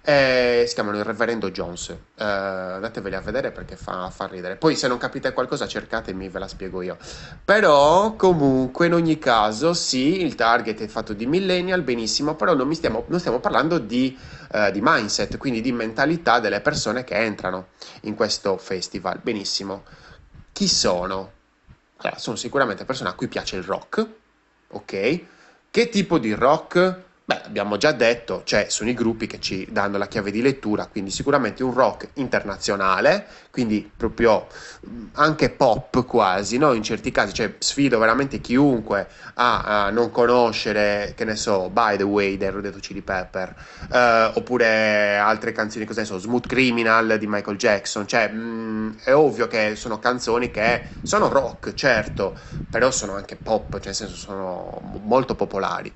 Eh, 0.05 0.65
si 0.67 0.75
chiamano 0.75 0.99
il 0.99 1.05
Reverendo 1.05 1.51
Jones. 1.53 1.91
Eh, 1.91 2.25
andateveli 2.25 3.15
a 3.15 3.21
vedere 3.21 3.53
perché 3.53 3.77
fa, 3.77 4.11
fa 4.11 4.27
ridere. 4.27 4.57
Poi, 4.57 4.75
se 4.75 4.89
non 4.89 4.99
capite 4.99 5.33
qualcosa, 5.33 5.69
cercatemi, 5.69 6.29
ve 6.29 6.39
la 6.41 6.49
spiego 6.49 6.83
io. 6.83 6.97
Però, 7.45 8.15
comunque, 8.15 8.87
in 8.87 8.95
ogni 8.95 9.19
caso, 9.19 9.75
sì, 9.75 10.23
il 10.23 10.35
target 10.35 10.81
è 10.83 10.89
fatto 10.89 11.13
di 11.13 11.27
millennial, 11.27 11.83
benissimo, 11.83 12.35
però 12.35 12.55
non, 12.55 12.75
stiamo, 12.75 13.05
non 13.07 13.21
stiamo 13.21 13.39
parlando 13.39 13.79
di, 13.79 14.19
eh, 14.51 14.73
di 14.73 14.81
mindset, 14.83 15.37
quindi 15.37 15.61
di 15.61 15.71
mentalità 15.71 16.41
delle 16.41 16.61
persone 16.61 17.05
che 17.05 17.15
entrano 17.15 17.69
in 18.03 18.17
questo 18.17 18.57
festival. 18.57 19.21
Benissimo. 19.23 19.85
Chi 20.53 20.67
sono? 20.67 21.33
Allora, 21.99 22.19
sono 22.19 22.37
sicuramente 22.37 22.85
persone 22.85 23.11
a 23.11 23.15
cui 23.15 23.29
piace 23.29 23.55
il 23.55 23.63
rock, 23.63 24.05
ok? 24.71 25.21
Che 25.71 25.89
tipo 25.89 26.19
di 26.19 26.35
rock? 26.35 27.11
Beh, 27.25 27.41
abbiamo 27.45 27.77
già 27.77 27.93
detto, 27.93 28.43
cioè 28.45 28.67
sono 28.69 28.91
i 28.91 28.95
gruppi 28.95 29.29
che 29.29 29.39
ci 29.39 29.65
danno 29.71 29.97
la 29.97 30.09
chiave 30.09 30.33
di 30.33 30.43
lettura, 30.43 30.89
quindi 30.89 31.11
sicuramente 31.13 31.63
un 31.63 31.73
rock 31.73 32.11
internazionale, 32.15 33.27
quindi 33.53 33.91
proprio 33.97 34.49
anche 35.15 35.51
pop 35.51 36.05
quasi, 36.05 36.59
no? 36.59 36.73
In 36.73 36.83
certi 36.83 37.13
casi, 37.13 37.33
cioè 37.33 37.55
sfido 37.59 37.99
veramente 38.01 38.41
chiunque 38.41 39.09
a, 39.35 39.85
a 39.87 39.91
non 39.91 40.11
conoscere, 40.11 41.13
che 41.17 41.25
ne 41.25 41.37
so, 41.37 41.71
By 41.71 41.97
the 41.97 42.03
Way 42.03 42.37
Red 42.39 42.65
Hot 42.67 42.81
Chili 42.81 43.03
Pepper, 43.03 43.55
eh, 43.93 44.31
oppure 44.35 45.17
altre 45.17 45.53
canzoni, 45.53 45.85
cosa 45.85 46.01
ne 46.01 46.07
so, 46.07 46.19
Smooth 46.19 46.47
Criminal 46.47 47.19
di 47.19 47.27
Michael 47.29 47.57
Jackson, 47.57 48.05
cioè 48.07 48.29
mh, 48.31 48.99
è 49.05 49.15
ovvio 49.15 49.47
che 49.47 49.77
sono 49.77 50.01
canzoni 50.01 50.51
che 50.51 50.83
sono 51.03 51.29
rock, 51.29 51.73
certo, 51.75 52.37
però 52.69 52.91
sono 52.91 53.15
anche 53.15 53.37
pop, 53.37 53.75
cioè 53.75 53.87
nel 53.87 53.95
senso 53.95 54.17
sono 54.17 54.81
molto 55.05 55.37
popolari. 55.37 55.95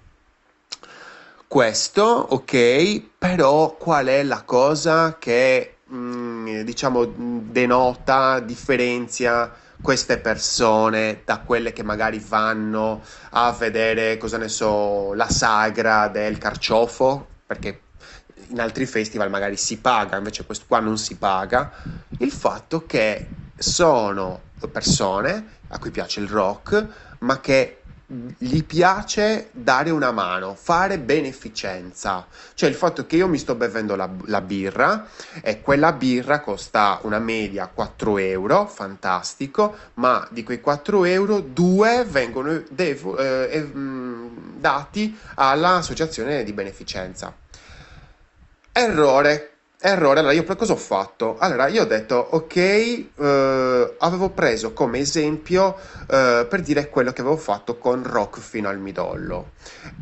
Questo, 1.56 2.02
ok, 2.02 3.00
però 3.16 3.76
qual 3.78 4.08
è 4.08 4.22
la 4.22 4.42
cosa 4.42 5.16
che 5.18 5.76
mm, 5.90 6.60
diciamo 6.60 7.06
denota, 7.06 8.40
differenzia 8.40 9.50
queste 9.80 10.18
persone 10.18 11.22
da 11.24 11.38
quelle 11.38 11.72
che 11.72 11.82
magari 11.82 12.18
vanno 12.18 13.00
a 13.30 13.52
vedere, 13.52 14.18
cosa 14.18 14.36
ne 14.36 14.48
so, 14.48 15.14
la 15.14 15.30
sagra 15.30 16.08
del 16.08 16.36
carciofo, 16.36 17.26
perché 17.46 17.80
in 18.48 18.60
altri 18.60 18.84
festival 18.84 19.30
magari 19.30 19.56
si 19.56 19.78
paga, 19.78 20.18
invece 20.18 20.44
questo 20.44 20.66
qua 20.68 20.80
non 20.80 20.98
si 20.98 21.16
paga, 21.16 21.72
il 22.18 22.32
fatto 22.32 22.84
che 22.84 23.28
sono 23.56 24.42
persone 24.70 25.60
a 25.68 25.78
cui 25.78 25.90
piace 25.90 26.20
il 26.20 26.28
rock, 26.28 26.86
ma 27.20 27.40
che 27.40 27.80
gli 28.08 28.62
piace 28.62 29.48
dare 29.50 29.90
una 29.90 30.12
mano, 30.12 30.54
fare 30.54 30.98
beneficenza. 30.98 32.26
Cioè 32.54 32.68
il 32.68 32.76
fatto 32.76 33.04
che 33.06 33.16
io 33.16 33.26
mi 33.26 33.38
sto 33.38 33.54
bevendo 33.56 33.96
la, 33.96 34.08
la 34.26 34.40
birra 34.40 35.08
e 35.42 35.60
quella 35.60 35.92
birra 35.92 36.40
costa 36.40 37.00
una 37.02 37.18
media 37.18 37.66
4 37.66 38.18
euro, 38.18 38.66
fantastico, 38.66 39.76
ma 39.94 40.26
di 40.30 40.44
quei 40.44 40.60
4 40.60 41.04
euro 41.04 41.40
2 41.40 42.04
vengono 42.08 42.62
devo, 42.70 43.16
eh, 43.18 43.48
eh, 43.50 43.70
dati 43.72 45.16
all'associazione 45.34 46.44
di 46.44 46.52
beneficenza. 46.52 47.34
Errore 48.70 49.55
Errore, 49.78 50.20
allora 50.20 50.32
io 50.32 50.42
poi 50.42 50.56
cosa 50.56 50.72
ho 50.72 50.76
fatto? 50.76 51.36
Allora 51.38 51.66
io 51.68 51.82
ho 51.82 51.86
detto 51.86 52.14
ok, 52.16 52.56
eh, 52.56 53.94
avevo 53.98 54.30
preso 54.30 54.72
come 54.72 54.98
esempio 54.98 55.76
eh, 56.10 56.46
per 56.48 56.62
dire 56.62 56.88
quello 56.88 57.12
che 57.12 57.20
avevo 57.20 57.36
fatto 57.36 57.76
con 57.76 58.02
rock 58.02 58.40
fino 58.40 58.70
al 58.70 58.78
midollo 58.78 59.50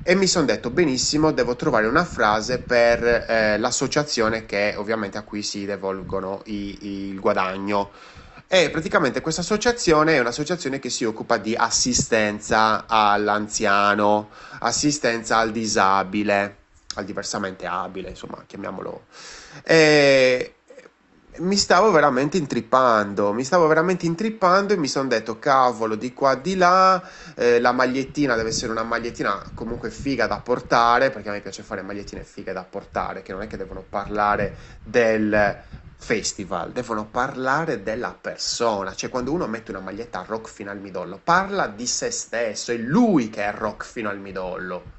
e 0.04 0.14
mi 0.14 0.28
sono 0.28 0.46
detto 0.46 0.70
benissimo, 0.70 1.32
devo 1.32 1.56
trovare 1.56 1.88
una 1.88 2.04
frase 2.04 2.60
per 2.60 3.02
eh, 3.04 3.58
l'associazione 3.58 4.46
che 4.46 4.74
ovviamente 4.76 5.18
a 5.18 5.22
cui 5.22 5.42
si 5.42 5.64
devolgono 5.64 6.42
i, 6.44 7.10
il 7.10 7.18
guadagno. 7.18 7.90
E 8.46 8.70
praticamente 8.70 9.20
questa 9.20 9.40
associazione 9.40 10.14
è 10.14 10.20
un'associazione 10.20 10.78
che 10.78 10.88
si 10.88 11.04
occupa 11.04 11.36
di 11.38 11.56
assistenza 11.56 12.84
all'anziano, 12.86 14.28
assistenza 14.60 15.38
al 15.38 15.50
disabile, 15.50 16.63
al 16.94 17.04
diversamente 17.04 17.66
abile, 17.66 18.08
insomma, 18.10 18.42
chiamiamolo. 18.46 19.06
E 19.62 20.54
mi 21.36 21.56
stavo 21.56 21.90
veramente 21.90 22.36
intrippando, 22.36 23.32
mi 23.32 23.42
stavo 23.42 23.66
veramente 23.66 24.06
intrippando 24.06 24.72
e 24.72 24.76
mi 24.76 24.86
sono 24.86 25.08
detto 25.08 25.38
cavolo 25.38 25.96
di 25.96 26.12
qua 26.12 26.36
di 26.36 26.54
là, 26.56 27.02
eh, 27.34 27.58
la 27.60 27.72
magliettina 27.72 28.36
deve 28.36 28.50
essere 28.50 28.70
una 28.70 28.84
magliettina 28.84 29.42
comunque 29.54 29.90
figa 29.90 30.26
da 30.26 30.38
portare, 30.38 31.10
perché 31.10 31.28
a 31.28 31.32
me 31.32 31.40
piace 31.40 31.62
fare 31.62 31.82
magliettine 31.82 32.22
fighe 32.22 32.52
da 32.52 32.62
portare, 32.62 33.22
che 33.22 33.32
non 33.32 33.42
è 33.42 33.46
che 33.48 33.56
devono 33.56 33.84
parlare 33.88 34.56
del 34.82 35.62
festival, 35.96 36.70
devono 36.70 37.06
parlare 37.06 37.82
della 37.82 38.16
persona, 38.18 38.94
cioè 38.94 39.10
quando 39.10 39.32
uno 39.32 39.46
mette 39.48 39.70
una 39.72 39.80
maglietta 39.80 40.24
rock 40.26 40.48
fino 40.48 40.70
al 40.70 40.78
midollo, 40.78 41.18
parla 41.22 41.66
di 41.66 41.86
se 41.86 42.10
stesso, 42.10 42.70
è 42.70 42.76
lui 42.76 43.28
che 43.30 43.44
è 43.44 43.52
rock 43.52 43.84
fino 43.84 44.08
al 44.08 44.18
midollo 44.18 44.92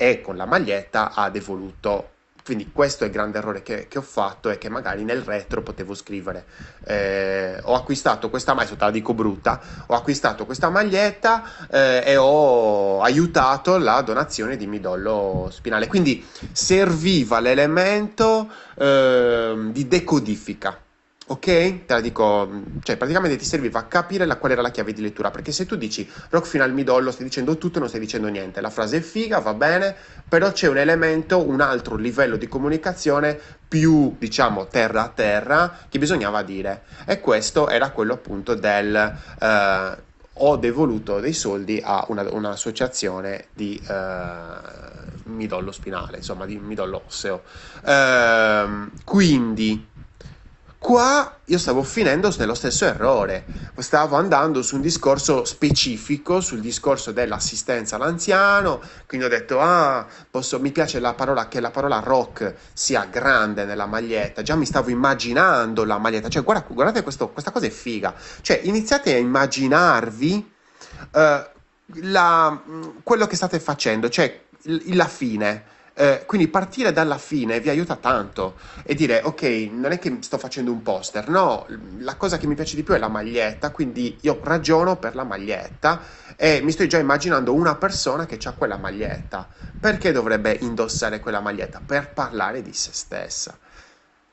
e 0.00 0.22
con 0.22 0.34
la 0.34 0.46
maglietta 0.46 1.12
ha 1.12 1.28
devoluto 1.28 2.12
quindi 2.42 2.70
questo 2.72 3.04
è 3.04 3.08
il 3.08 3.12
grande 3.12 3.36
errore 3.36 3.62
che, 3.62 3.86
che, 3.86 3.98
ho 3.98 4.02
fatto 4.02 4.48
e 4.48 4.56
che 4.56 4.70
magari 4.70 5.04
nel 5.04 5.20
retro 5.20 5.62
potevo 5.62 5.94
scrivere. 5.94 6.46
Eh, 6.84 7.60
ho 7.62 7.74
acquistato 7.74 8.30
questa 8.30 8.54
maglietta, 8.54 8.86
la 8.86 8.90
dico 8.90 9.12
brutta, 9.12 9.60
ho 9.86 9.94
acquistato 9.94 10.46
questa 10.46 10.70
maglietta 10.70 11.44
eh, 11.70 12.02
e 12.04 12.16
ho 12.16 13.02
aiutato 13.02 13.76
la 13.76 14.00
donazione 14.00 14.56
di 14.56 14.66
midollo 14.66 15.48
spinale. 15.52 15.86
Quindi 15.86 16.26
serviva 16.50 17.38
l'elemento 17.38 18.50
eh, 18.74 19.68
di 19.70 19.86
decodifica 19.86 20.76
ok? 21.30 21.84
Te 21.86 21.94
la 21.94 22.00
dico, 22.00 22.48
cioè 22.82 22.96
praticamente 22.96 23.36
ti 23.36 23.44
serviva 23.44 23.78
a 23.78 23.84
capire 23.84 24.26
la, 24.26 24.36
qual 24.36 24.50
era 24.52 24.62
la 24.62 24.70
chiave 24.70 24.92
di 24.92 25.00
lettura, 25.00 25.30
perché 25.30 25.52
se 25.52 25.64
tu 25.64 25.76
dici 25.76 26.08
rock 26.30 26.46
fino 26.46 26.64
al 26.64 26.72
midollo 26.72 27.12
stai 27.12 27.24
dicendo 27.24 27.56
tutto 27.56 27.78
non 27.78 27.86
stai 27.86 28.00
dicendo 28.00 28.26
niente, 28.26 28.60
la 28.60 28.70
frase 28.70 28.96
è 28.96 29.00
figa, 29.00 29.38
va 29.38 29.54
bene, 29.54 29.94
però 30.28 30.50
c'è 30.50 30.66
un 30.66 30.78
elemento, 30.78 31.46
un 31.46 31.60
altro 31.60 31.94
livello 31.94 32.36
di 32.36 32.48
comunicazione 32.48 33.38
più, 33.68 34.16
diciamo, 34.18 34.66
terra 34.66 35.04
a 35.04 35.08
terra 35.08 35.78
che 35.88 36.00
bisognava 36.00 36.42
dire 36.42 36.82
e 37.06 37.20
questo 37.20 37.68
era 37.68 37.90
quello 37.90 38.14
appunto 38.14 38.54
del... 38.54 39.16
Eh, 39.40 40.08
ho 40.42 40.56
devoluto 40.56 41.20
dei 41.20 41.34
soldi 41.34 41.82
a 41.84 42.04
una, 42.08 42.26
un'associazione 42.30 43.48
di 43.52 43.78
eh, 43.86 44.88
midollo 45.24 45.70
spinale, 45.70 46.18
insomma 46.18 46.46
di 46.46 46.56
midollo 46.56 47.02
osseo. 47.06 47.42
Eh, 47.84 48.88
quindi 49.04 49.88
Qua 50.80 51.40
io 51.44 51.58
stavo 51.58 51.82
finendo 51.82 52.34
nello 52.38 52.54
stesso 52.54 52.86
errore, 52.86 53.44
stavo 53.76 54.16
andando 54.16 54.62
su 54.62 54.76
un 54.76 54.80
discorso 54.80 55.44
specifico, 55.44 56.40
sul 56.40 56.60
discorso 56.60 57.12
dell'assistenza 57.12 57.96
all'anziano, 57.96 58.80
quindi 59.06 59.26
ho 59.26 59.28
detto, 59.28 59.60
ah, 59.60 60.06
posso, 60.30 60.58
mi 60.58 60.72
piace 60.72 60.98
la 60.98 61.12
parola, 61.12 61.48
che 61.48 61.60
la 61.60 61.70
parola 61.70 62.00
rock 62.00 62.54
sia 62.72 63.04
grande 63.04 63.66
nella 63.66 63.84
maglietta, 63.84 64.40
già 64.40 64.56
mi 64.56 64.64
stavo 64.64 64.88
immaginando 64.88 65.84
la 65.84 65.98
maglietta, 65.98 66.30
cioè 66.30 66.42
guarda, 66.42 66.64
guardate 66.66 67.02
questo, 67.02 67.28
questa 67.28 67.50
cosa 67.50 67.66
è 67.66 67.70
figa, 67.70 68.14
cioè 68.40 68.58
iniziate 68.62 69.12
a 69.12 69.18
immaginarvi 69.18 70.52
uh, 71.12 71.20
la, 72.04 72.62
quello 73.02 73.26
che 73.26 73.36
state 73.36 73.60
facendo, 73.60 74.08
cioè 74.08 74.44
la 74.62 75.06
fine 75.06 75.64
eh, 76.00 76.22
quindi 76.24 76.48
partire 76.48 76.92
dalla 76.92 77.18
fine 77.18 77.60
vi 77.60 77.68
aiuta 77.68 77.94
tanto 77.96 78.56
e 78.84 78.94
dire 78.94 79.20
ok, 79.22 79.42
non 79.70 79.92
è 79.92 79.98
che 79.98 80.16
sto 80.20 80.38
facendo 80.38 80.72
un 80.72 80.80
poster, 80.80 81.28
no, 81.28 81.66
la 81.98 82.16
cosa 82.16 82.38
che 82.38 82.46
mi 82.46 82.54
piace 82.54 82.74
di 82.74 82.82
più 82.82 82.94
è 82.94 82.98
la 82.98 83.08
maglietta, 83.08 83.70
quindi 83.70 84.16
io 84.22 84.40
ragiono 84.42 84.96
per 84.96 85.14
la 85.14 85.24
maglietta 85.24 86.00
e 86.36 86.62
mi 86.62 86.72
sto 86.72 86.86
già 86.86 86.96
immaginando 86.96 87.52
una 87.52 87.74
persona 87.74 88.24
che 88.24 88.38
ha 88.42 88.52
quella 88.52 88.78
maglietta. 88.78 89.46
Perché 89.78 90.10
dovrebbe 90.12 90.56
indossare 90.60 91.20
quella 91.20 91.40
maglietta? 91.40 91.82
Per 91.84 92.12
parlare 92.12 92.62
di 92.62 92.72
se 92.72 92.90
stessa 92.92 93.56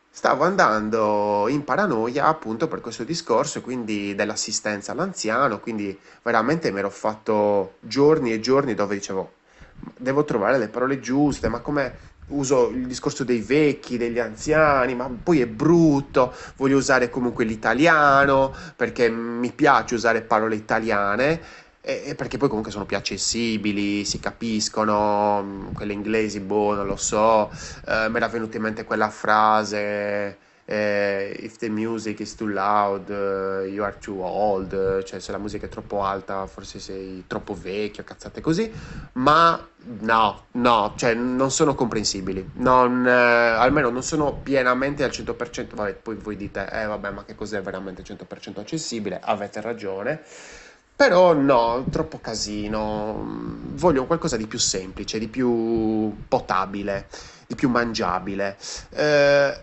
stavo 0.09 0.45
andando 0.45 1.47
in 1.47 1.63
paranoia 1.63 2.25
appunto 2.25 2.67
per 2.67 2.81
questo 2.81 3.03
discorso, 3.03 3.61
quindi 3.61 4.15
dell'assistenza 4.15 4.93
all'anziano, 4.93 5.59
quindi 5.59 5.97
veramente 6.23 6.71
mi 6.71 6.79
ero 6.79 6.89
fatto 6.89 7.75
giorni 7.81 8.31
e 8.31 8.39
giorni 8.39 8.73
dove 8.73 8.95
dicevo 8.95 9.33
devo 9.97 10.23
trovare 10.23 10.57
le 10.57 10.67
parole 10.67 10.99
giuste, 10.99 11.47
ma 11.47 11.59
come 11.59 12.05
uso 12.27 12.69
il 12.69 12.87
discorso 12.87 13.23
dei 13.23 13.39
vecchi, 13.39 13.97
degli 13.97 14.19
anziani, 14.19 14.95
ma 14.95 15.09
poi 15.21 15.41
è 15.41 15.47
brutto, 15.47 16.33
voglio 16.57 16.77
usare 16.77 17.09
comunque 17.09 17.45
l'italiano 17.45 18.53
perché 18.75 19.09
mi 19.09 19.51
piace 19.51 19.95
usare 19.95 20.21
parole 20.21 20.55
italiane 20.55 21.39
e, 21.81 22.15
perché 22.15 22.37
poi 22.37 22.49
comunque 22.49 22.71
sono 22.71 22.85
più 22.85 22.97
accessibili, 22.97 24.03
si 24.03 24.19
capiscono, 24.19 25.69
quelle 25.73 25.93
inglesi, 25.93 26.41
boh, 26.41 26.73
non 26.73 26.85
lo 26.85 26.97
so, 26.97 27.49
eh, 27.87 28.09
mi 28.09 28.17
era 28.17 28.27
venuta 28.27 28.57
in 28.57 28.63
mente 28.63 28.83
quella 28.83 29.09
frase 29.09 30.37
if 30.69 31.57
the 31.59 31.69
music 31.69 32.19
is 32.19 32.35
too 32.35 32.49
loud, 32.49 33.09
uh, 33.09 33.65
you 33.65 33.83
are 33.83 33.97
too 33.99 34.21
old, 34.21 35.03
cioè 35.03 35.19
se 35.19 35.31
la 35.31 35.37
musica 35.37 35.65
è 35.65 35.69
troppo 35.69 36.03
alta 36.03 36.45
forse 36.45 36.79
sei 36.79 37.23
troppo 37.25 37.53
vecchio, 37.53 38.03
cazzate 38.03 38.41
così, 38.41 38.69
ma 39.13 39.65
no, 39.99 40.43
no, 40.51 40.93
cioè 40.97 41.13
non 41.13 41.51
sono 41.51 41.73
comprensibili, 41.73 42.51
non, 42.55 43.07
eh, 43.07 43.11
almeno 43.11 43.89
non 43.89 44.03
sono 44.03 44.33
pienamente 44.33 45.05
al 45.05 45.11
100%, 45.11 45.75
vabbè, 45.75 45.93
poi 45.93 46.15
voi 46.15 46.35
dite, 46.35 46.69
eh 46.69 46.85
vabbè, 46.85 47.11
ma 47.11 47.23
che 47.23 47.35
cos'è 47.35 47.61
veramente 47.61 48.03
100% 48.03 48.59
accessibile? 48.59 49.19
Avete 49.23 49.61
ragione. 49.61 50.21
Però 50.97 51.33
no, 51.33 51.85
troppo 51.91 52.19
casino. 52.19 53.23
Voglio 53.75 54.07
qualcosa 54.07 54.35
di 54.35 54.47
più 54.47 54.57
semplice, 54.57 55.19
di 55.19 55.27
più 55.27 56.23
potabile, 56.27 57.07
di 57.45 57.53
più 57.53 57.69
mangiabile. 57.69 58.57
Eh, 58.89 59.61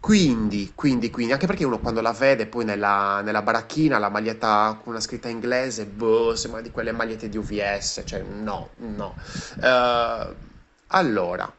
quindi, 0.00 0.72
quindi, 0.74 1.10
quindi, 1.10 1.34
anche 1.34 1.46
perché 1.46 1.64
uno 1.64 1.78
quando 1.78 2.00
la 2.00 2.12
vede 2.12 2.46
poi 2.46 2.64
nella, 2.64 3.20
nella 3.20 3.42
baracchina, 3.42 3.98
la 3.98 4.08
maglietta 4.08 4.78
con 4.82 4.94
una 4.94 5.00
scritta 5.00 5.28
inglese, 5.28 5.84
boh, 5.84 6.34
sembra 6.34 6.62
di 6.62 6.70
quelle 6.70 6.90
magliette 6.90 7.28
di 7.28 7.36
UVS, 7.36 8.02
cioè 8.06 8.22
no, 8.22 8.70
no. 8.76 9.14
Uh, 9.56 10.34
allora, 10.86 11.52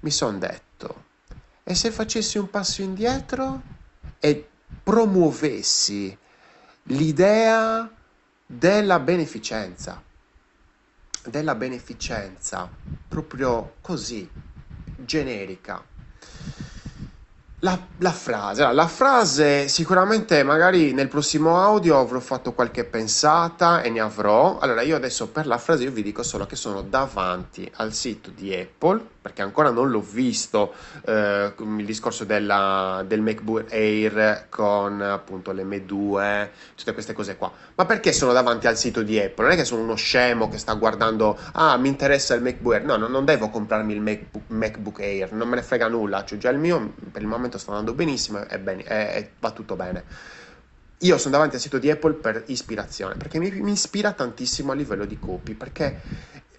mi 0.00 0.10
sono 0.12 0.38
detto, 0.38 1.04
e 1.64 1.74
se 1.74 1.90
facessi 1.90 2.38
un 2.38 2.48
passo 2.50 2.82
indietro 2.82 3.60
e 4.20 4.48
promuovessi 4.84 6.16
l'idea 6.84 7.90
della 8.46 9.00
beneficenza, 9.00 10.00
della 11.24 11.56
beneficenza, 11.56 12.70
proprio 13.08 13.74
così, 13.80 14.28
generica 15.04 15.90
la, 17.64 17.78
la 17.98 18.10
frase, 18.10 18.72
la 18.72 18.86
frase 18.88 19.68
sicuramente 19.68 20.42
magari 20.42 20.92
nel 20.92 21.06
prossimo 21.06 21.62
audio 21.62 21.96
avrò 21.96 22.18
fatto 22.18 22.54
qualche 22.54 22.84
pensata 22.84 23.82
e 23.82 23.90
ne 23.90 24.00
avrò. 24.00 24.58
Allora 24.58 24.82
io 24.82 24.96
adesso 24.96 25.28
per 25.28 25.46
la 25.46 25.58
frase 25.58 25.88
vi 25.88 26.02
dico 26.02 26.24
solo 26.24 26.44
che 26.44 26.56
sono 26.56 26.82
davanti 26.82 27.70
al 27.76 27.92
sito 27.92 28.30
di 28.30 28.52
Apple 28.52 29.10
perché 29.22 29.40
ancora 29.40 29.70
non 29.70 29.88
l'ho 29.88 30.00
visto 30.00 30.74
eh, 31.06 31.52
il 31.56 31.84
discorso 31.86 32.24
della, 32.24 33.04
del 33.06 33.20
MacBook 33.20 33.72
Air 33.72 34.46
con 34.48 35.00
appunto 35.00 35.52
l'M2, 35.52 36.48
tutte 36.74 36.92
queste 36.92 37.12
cose 37.12 37.36
qua. 37.36 37.50
Ma 37.76 37.86
perché 37.86 38.12
sono 38.12 38.32
davanti 38.32 38.66
al 38.66 38.76
sito 38.76 39.02
di 39.02 39.20
Apple? 39.20 39.44
Non 39.44 39.52
è 39.52 39.56
che 39.56 39.64
sono 39.64 39.82
uno 39.82 39.94
scemo 39.94 40.48
che 40.48 40.58
sta 40.58 40.74
guardando, 40.74 41.38
ah 41.52 41.76
mi 41.76 41.86
interessa 41.86 42.34
il 42.34 42.42
MacBook 42.42 42.74
Air, 42.74 42.84
no, 42.84 42.96
no 42.96 43.06
non 43.06 43.24
devo 43.24 43.48
comprarmi 43.48 43.92
il 43.92 44.00
MacBook, 44.00 44.44
MacBook 44.48 44.98
Air, 44.98 45.32
non 45.32 45.48
me 45.48 45.54
ne 45.54 45.62
frega 45.62 45.86
nulla, 45.86 46.24
cioè 46.24 46.38
già 46.38 46.50
il 46.50 46.58
mio 46.58 46.94
per 47.12 47.22
il 47.22 47.28
momento 47.28 47.51
sta 47.58 47.70
andando 47.70 47.94
benissimo 47.94 48.46
e, 48.46 48.58
bene, 48.58 48.84
e, 48.84 49.18
e 49.18 49.30
va 49.38 49.50
tutto 49.50 49.76
bene. 49.76 50.04
Io 50.98 51.18
sono 51.18 51.32
davanti 51.32 51.56
al 51.56 51.60
sito 51.60 51.78
di 51.78 51.90
Apple 51.90 52.14
per 52.14 52.44
ispirazione, 52.46 53.16
perché 53.16 53.38
mi, 53.38 53.50
mi 53.50 53.72
ispira 53.72 54.12
tantissimo 54.12 54.70
a 54.72 54.74
livello 54.74 55.04
di 55.04 55.18
copy, 55.18 55.54
perché 55.54 56.00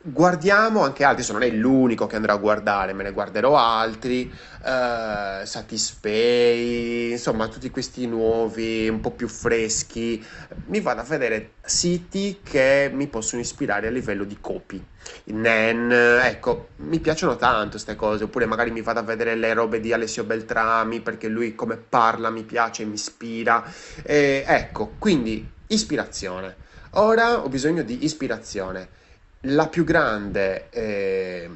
guardiamo 0.06 0.82
anche 0.82 1.06
altri, 1.06 1.22
adesso 1.22 1.32
non 1.32 1.44
è 1.44 1.50
l'unico 1.50 2.08
che 2.08 2.18
andrò 2.18 2.34
a 2.34 2.38
guardare, 2.38 2.92
me 2.92 3.04
ne 3.04 3.12
guarderò 3.12 3.56
altri, 3.56 4.30
uh, 4.30 5.46
Satispay, 5.46 7.12
insomma 7.12 7.48
tutti 7.48 7.70
questi 7.70 8.06
nuovi, 8.06 8.90
un 8.90 9.00
po' 9.00 9.12
più 9.12 9.30
freschi, 9.30 10.24
mi 10.68 10.82
vado 10.82 11.00
a 11.00 11.06
vedere 11.06 11.54
siti 11.62 12.42
che 12.44 12.92
mi 12.94 13.08
possono 13.08 13.42
ispirare 13.42 13.88
a 13.88 13.92
livello 13.92 14.26
di 14.26 14.38
copy. 14.42 14.84
NEN, 15.26 15.92
ecco, 15.92 16.70
mi 16.78 17.00
piacciono 17.00 17.38
tanto 17.38 17.72
queste 17.72 17.96
cose, 17.96 18.26
oppure 18.26 18.46
magari 18.46 18.72
mi 18.72 18.82
vado 18.82 19.00
a 19.00 19.04
vedere 19.04 19.36
le 19.36 19.54
robe 19.54 19.80
di 19.80 19.94
Alessio 19.94 20.26
Beltrami 20.26 21.00
perché 21.00 21.30
lui 21.30 21.56
come 21.56 21.78
parla 21.78 22.30
mi 22.30 22.44
piace, 22.44 22.84
mi 22.84 22.96
ispira, 22.96 23.64
e, 24.02 24.44
ecco, 24.46 24.96
quindi 25.00 25.50
ispirazione. 25.68 26.58
Ora 26.96 27.40
ho 27.40 27.48
bisogno 27.48 27.84
di 27.84 28.04
ispirazione 28.04 29.02
la 29.48 29.68
più 29.68 29.84
grande 29.84 30.70
eh, 30.70 31.50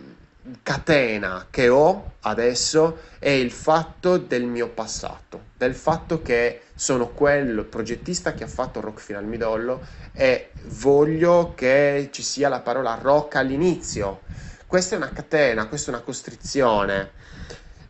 catena 0.64 1.48
che 1.50 1.70
ho 1.70 2.14
adesso 2.22 3.00
è 3.20 3.30
il 3.30 3.52
fatto 3.52 4.18
del 4.18 4.44
mio 4.44 4.70
passato, 4.70 5.46
del 5.56 5.76
fatto 5.76 6.22
che 6.22 6.62
sono 6.76 7.10
quel 7.10 7.64
progettista 7.66 8.34
che 8.34 8.44
ha 8.44 8.48
fatto 8.48 8.82
Rock 8.82 9.00
fino 9.00 9.18
al 9.18 9.26
midollo 9.26 9.86
e 10.14 10.52
voglio 10.66 11.54
che 11.56 12.10
ci 12.12 12.24
sia 12.24 12.50
la 12.50 12.60
parola 12.60 12.98
rock 13.02 13.36
all'inizio. 13.36 14.22
Questa 14.66 14.96
è 14.96 14.98
una 14.98 15.12
catena, 15.12 15.68
questa 15.68 15.92
è 15.92 15.94
una 15.94 16.04
costrizione. 16.04 17.12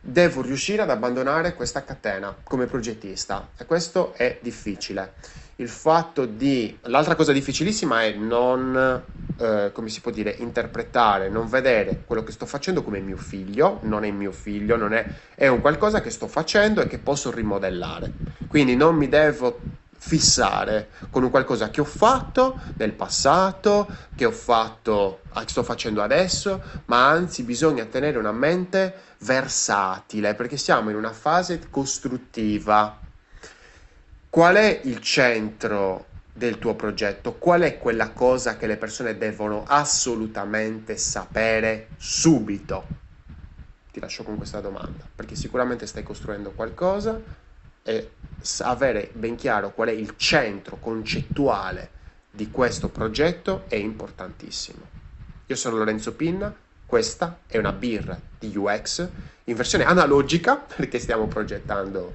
Devo 0.00 0.42
riuscire 0.42 0.82
ad 0.82 0.90
abbandonare 0.90 1.54
questa 1.54 1.82
catena 1.82 2.34
come 2.44 2.66
progettista 2.66 3.50
e 3.56 3.66
questo 3.66 4.14
è 4.14 4.38
difficile 4.40 5.14
il 5.60 5.68
fatto 5.68 6.24
di... 6.24 6.78
L'altra 6.82 7.16
cosa 7.16 7.32
difficilissima 7.32 8.02
è 8.04 8.12
non, 8.12 9.02
eh, 9.38 9.70
come 9.72 9.88
si 9.88 10.00
può 10.00 10.10
dire, 10.10 10.34
interpretare, 10.38 11.28
non 11.28 11.48
vedere 11.48 12.02
quello 12.06 12.22
che 12.22 12.32
sto 12.32 12.46
facendo 12.46 12.82
come 12.82 13.00
mio 13.00 13.16
figlio, 13.16 13.80
non 13.82 14.04
è 14.04 14.10
mio 14.10 14.30
figlio, 14.30 14.76
non 14.76 14.92
è, 14.92 15.04
è 15.34 15.48
un 15.48 15.60
qualcosa 15.60 16.00
che 16.00 16.10
sto 16.10 16.28
facendo 16.28 16.80
e 16.80 16.86
che 16.86 16.98
posso 16.98 17.32
rimodellare. 17.32 18.12
Quindi 18.46 18.76
non 18.76 18.94
mi 18.94 19.08
devo 19.08 19.58
fissare 20.00 20.90
con 21.10 21.24
un 21.24 21.30
qualcosa 21.30 21.70
che 21.70 21.80
ho 21.80 21.84
fatto 21.84 22.60
nel 22.76 22.92
passato, 22.92 23.88
che 24.14 24.26
ho 24.26 24.30
fatto, 24.30 25.22
che 25.34 25.48
sto 25.48 25.64
facendo 25.64 26.02
adesso, 26.02 26.62
ma 26.84 27.08
anzi 27.08 27.42
bisogna 27.42 27.84
tenere 27.84 28.16
una 28.16 28.30
mente 28.30 28.94
versatile 29.18 30.36
perché 30.36 30.56
siamo 30.56 30.90
in 30.90 30.96
una 30.96 31.12
fase 31.12 31.60
costruttiva 31.68 33.06
Qual 34.30 34.56
è 34.56 34.80
il 34.84 35.00
centro 35.00 36.04
del 36.34 36.58
tuo 36.58 36.74
progetto? 36.74 37.34
Qual 37.34 37.62
è 37.62 37.78
quella 37.78 38.10
cosa 38.10 38.58
che 38.58 38.66
le 38.66 38.76
persone 38.76 39.16
devono 39.16 39.64
assolutamente 39.66 40.98
sapere 40.98 41.88
subito? 41.96 42.96
Ti 43.90 44.00
lascio 44.00 44.24
con 44.24 44.36
questa 44.36 44.60
domanda, 44.60 45.08
perché 45.14 45.34
sicuramente 45.34 45.86
stai 45.86 46.02
costruendo 46.02 46.50
qualcosa 46.50 47.18
e 47.82 48.10
avere 48.60 49.10
ben 49.14 49.34
chiaro 49.34 49.72
qual 49.72 49.88
è 49.88 49.92
il 49.92 50.14
centro 50.16 50.76
concettuale 50.76 51.90
di 52.30 52.50
questo 52.50 52.90
progetto 52.90 53.64
è 53.66 53.76
importantissimo. 53.76 54.86
Io 55.46 55.56
sono 55.56 55.78
Lorenzo 55.78 56.12
Pinna, 56.12 56.54
questa 56.84 57.40
è 57.46 57.56
una 57.56 57.72
birra 57.72 58.20
di 58.38 58.54
UX 58.54 59.08
in 59.44 59.56
versione 59.56 59.84
analogica 59.84 60.56
perché 60.76 60.98
stiamo 60.98 61.26
progettando 61.26 62.14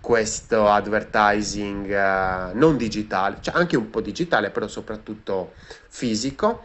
questo 0.00 0.68
advertising 0.68 1.86
uh, 1.86 2.56
non 2.56 2.76
digitale, 2.76 3.38
cioè 3.40 3.54
anche 3.56 3.76
un 3.76 3.90
po' 3.90 4.00
digitale, 4.00 4.50
però 4.50 4.66
soprattutto 4.68 5.52
fisico. 5.88 6.64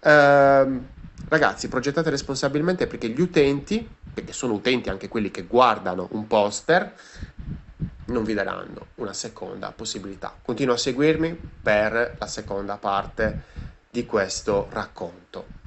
Uh, 0.00 0.82
ragazzi, 1.28 1.68
progettate 1.68 2.10
responsabilmente 2.10 2.86
perché 2.86 3.08
gli 3.08 3.20
utenti, 3.20 3.88
perché 4.12 4.32
sono 4.32 4.54
utenti 4.54 4.90
anche 4.90 5.08
quelli 5.08 5.30
che 5.30 5.44
guardano 5.44 6.08
un 6.12 6.26
poster, 6.26 6.94
non 8.06 8.24
vi 8.24 8.34
daranno 8.34 8.86
una 8.96 9.12
seconda 9.12 9.72
possibilità. 9.72 10.34
Continua 10.42 10.74
a 10.74 10.78
seguirmi 10.78 11.38
per 11.62 12.16
la 12.18 12.26
seconda 12.26 12.76
parte 12.76 13.42
di 13.90 14.04
questo 14.04 14.68
racconto. 14.70 15.63